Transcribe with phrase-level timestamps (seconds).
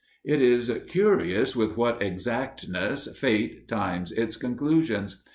[0.25, 5.23] It is curious with what exactness fate times its conclusions.